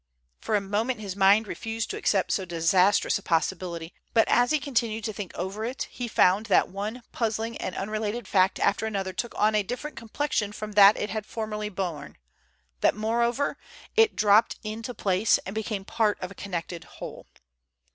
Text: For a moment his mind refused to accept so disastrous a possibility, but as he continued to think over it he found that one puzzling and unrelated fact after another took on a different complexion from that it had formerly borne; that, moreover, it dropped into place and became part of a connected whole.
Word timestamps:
For 0.39 0.55
a 0.55 0.61
moment 0.61 0.99
his 0.99 1.15
mind 1.15 1.47
refused 1.47 1.91
to 1.91 1.95
accept 1.95 2.31
so 2.31 2.43
disastrous 2.43 3.19
a 3.19 3.21
possibility, 3.21 3.93
but 4.15 4.27
as 4.27 4.49
he 4.49 4.57
continued 4.59 5.03
to 5.03 5.13
think 5.13 5.31
over 5.35 5.63
it 5.63 5.83
he 5.91 6.07
found 6.07 6.47
that 6.47 6.69
one 6.69 7.03
puzzling 7.11 7.55
and 7.57 7.75
unrelated 7.75 8.27
fact 8.27 8.59
after 8.59 8.87
another 8.87 9.13
took 9.13 9.35
on 9.35 9.53
a 9.53 9.61
different 9.61 9.95
complexion 9.95 10.53
from 10.53 10.71
that 10.71 10.97
it 10.97 11.11
had 11.11 11.27
formerly 11.27 11.69
borne; 11.69 12.17
that, 12.79 12.95
moreover, 12.95 13.57
it 13.95 14.15
dropped 14.15 14.57
into 14.63 14.95
place 14.95 15.37
and 15.45 15.53
became 15.53 15.85
part 15.85 16.19
of 16.19 16.31
a 16.31 16.33
connected 16.33 16.83
whole. 16.83 17.27